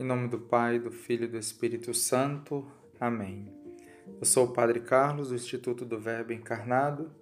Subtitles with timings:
[0.00, 2.66] Em nome do Pai, do Filho e do Espírito Santo.
[2.98, 3.52] Amém.
[4.18, 7.12] Eu sou o Padre Carlos, do Instituto do Verbo Encarnado.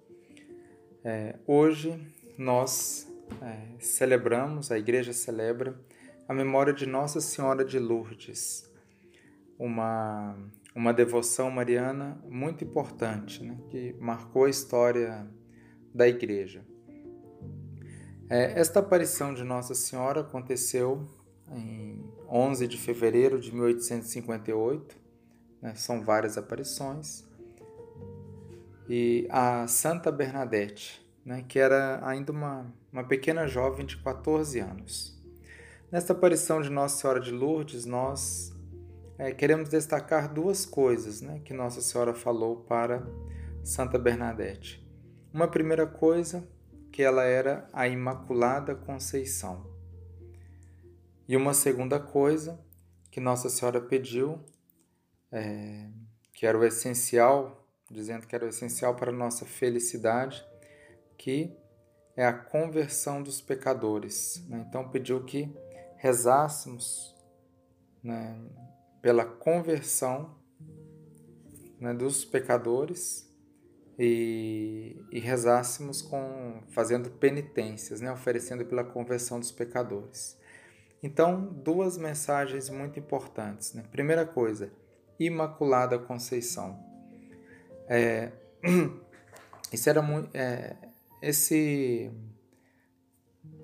[1.03, 2.01] É, hoje
[2.37, 3.05] nós
[3.41, 5.77] é, celebramos, a Igreja celebra,
[6.25, 8.71] a memória de Nossa Senhora de Lourdes,
[9.57, 10.37] uma,
[10.73, 15.27] uma devoção mariana muito importante, né, que marcou a história
[15.93, 16.65] da Igreja.
[18.29, 21.18] É, esta aparição de Nossa Senhora aconteceu
[21.51, 24.95] em 11 de fevereiro de 1858,
[25.61, 27.27] né, são várias aparições,
[28.87, 35.19] e a Santa Bernadette, né, que era ainda uma, uma pequena jovem de 14 anos.
[35.91, 38.53] Nesta aparição de Nossa Senhora de Lourdes, nós
[39.17, 43.05] é, queremos destacar duas coisas né, que Nossa Senhora falou para
[43.63, 44.87] Santa Bernadette.
[45.33, 46.47] Uma primeira coisa,
[46.91, 49.65] que ela era a Imaculada Conceição.
[51.29, 52.59] E uma segunda coisa
[53.11, 54.43] que Nossa Senhora pediu,
[55.31, 55.87] é,
[56.33, 60.43] que era o essencial, dizendo que era o essencial para a nossa felicidade,
[61.19, 61.55] que
[62.17, 64.43] é a conversão dos pecadores.
[64.49, 64.65] Né?
[64.67, 65.55] Então pediu que
[65.97, 67.15] rezássemos
[68.03, 68.35] né,
[68.99, 70.35] pela conversão
[71.79, 73.31] né, dos pecadores
[73.99, 80.38] e, e, rezássemos com fazendo penitências, né, oferecendo pela conversão dos pecadores.
[81.01, 83.73] Então, duas mensagens muito importantes.
[83.73, 83.83] Né?
[83.91, 84.71] Primeira coisa,
[85.19, 86.77] Imaculada Conceição.
[87.87, 88.31] É,
[89.71, 90.75] isso era muito, é,
[91.21, 92.11] esse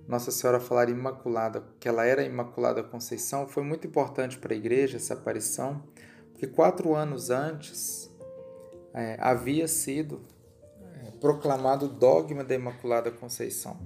[0.07, 4.97] Nossa Senhora falar Imaculada, que ela era Imaculada Conceição, foi muito importante para a Igreja
[4.97, 5.83] essa aparição,
[6.31, 8.09] porque quatro anos antes
[8.93, 10.25] é, havia sido
[11.03, 13.77] é, proclamado o dogma da Imaculada Conceição.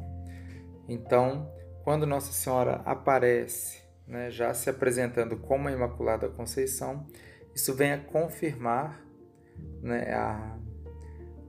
[0.87, 1.51] Então,
[1.89, 7.07] quando Nossa Senhora aparece, né, já se apresentando como a Imaculada Conceição,
[7.55, 9.03] isso vem a confirmar
[9.81, 10.55] né, a,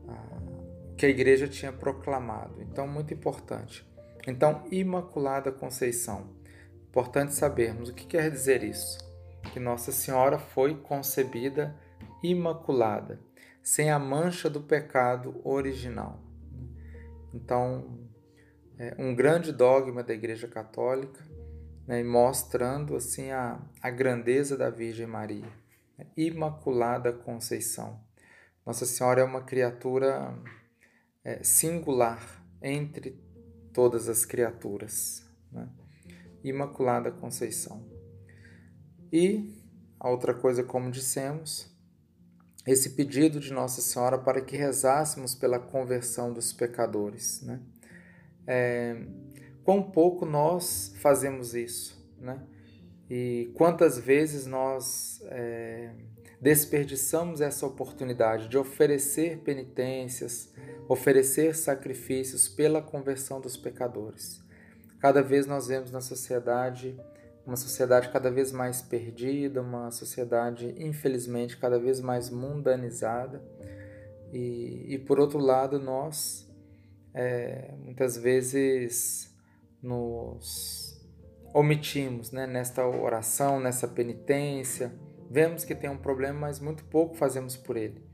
[0.09, 2.63] a, que a igreja tinha proclamado.
[2.63, 3.87] Então, muito importante.
[4.27, 6.31] Então, Imaculada Conceição.
[6.89, 8.97] Importante sabermos o que quer dizer isso.
[9.53, 11.77] Que Nossa Senhora foi concebida
[12.23, 13.21] imaculada,
[13.63, 16.19] sem a mancha do pecado original.
[17.35, 18.09] Então,
[18.81, 21.23] é, um grande dogma da Igreja Católica,
[21.87, 25.53] né, mostrando assim a, a grandeza da Virgem Maria,
[25.99, 28.01] né, Imaculada Conceição.
[28.65, 30.35] Nossa Senhora é uma criatura
[31.23, 33.23] é, singular entre
[33.71, 35.69] todas as criaturas, né?
[36.43, 37.87] Imaculada Conceição.
[39.13, 39.63] E
[39.99, 41.71] a outra coisa, como dissemos,
[42.67, 47.61] esse pedido de Nossa Senhora para que rezássemos pela conversão dos pecadores, né?
[48.47, 48.97] É,
[49.65, 52.43] quão pouco nós fazemos isso, né?
[53.09, 55.91] E quantas vezes nós é,
[56.41, 60.53] desperdiçamos essa oportunidade de oferecer penitências,
[60.89, 64.43] oferecer sacrifícios pela conversão dos pecadores.
[65.01, 66.99] Cada vez nós vemos na sociedade
[67.47, 73.43] uma sociedade cada vez mais perdida, uma sociedade, infelizmente, cada vez mais mundanizada.
[74.33, 76.49] E, e por outro lado, nós
[77.15, 79.35] é, muitas vezes
[79.83, 81.01] nos
[81.55, 84.93] omitimos né, nesta oração, nessa penitência.
[85.31, 88.05] Vemos que tem um problema, mas muito pouco fazemos por ele.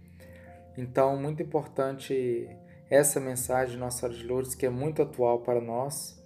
[0.77, 2.49] Então, muito importante
[2.91, 6.23] essa mensagem de Nossa Senhora de Lourdes, que é muito atual para nós,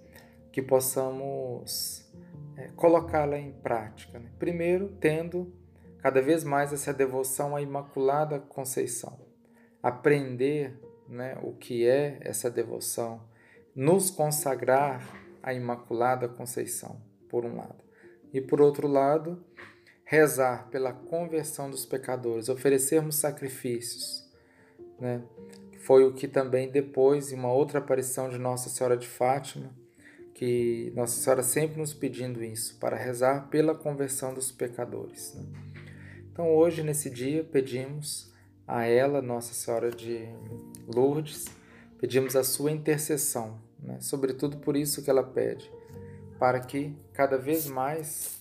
[0.51, 2.05] que possamos
[2.57, 4.19] é, colocá-la em prática.
[4.19, 4.29] Né?
[4.37, 5.53] Primeiro, tendo
[5.99, 9.19] cada vez mais essa devoção à Imaculada Conceição.
[9.81, 10.79] Aprender
[11.11, 13.21] né, o que é essa devoção,
[13.75, 15.05] nos consagrar
[15.43, 17.83] à Imaculada Conceição, por um lado,
[18.33, 19.43] e por outro lado,
[20.05, 24.27] rezar pela conversão dos pecadores, oferecermos sacrifícios,
[24.99, 25.21] né?
[25.79, 29.73] Foi o que também depois, em uma outra aparição de Nossa Senhora de Fátima,
[30.35, 35.33] que Nossa Senhora sempre nos pedindo isso, para rezar pela conversão dos pecadores.
[35.33, 35.43] Né?
[36.31, 38.31] Então, hoje, nesse dia, pedimos
[38.71, 40.29] a ela, Nossa Senhora de
[40.87, 41.45] Lourdes,
[41.99, 43.97] pedimos a sua intercessão, né?
[43.99, 45.69] sobretudo por isso que ela pede,
[46.39, 48.39] para que cada vez mais,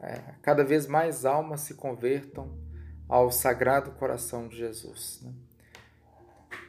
[0.00, 2.50] é, cada vez mais almas se convertam
[3.08, 5.20] ao Sagrado Coração de Jesus.
[5.22, 5.32] Né?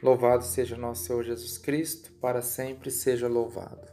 [0.00, 3.91] Louvado seja nosso Senhor Jesus Cristo, para sempre seja louvado.